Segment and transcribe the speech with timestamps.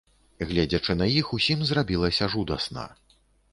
[0.51, 2.91] Гледзячы на іх, усім зрабілася жудасна.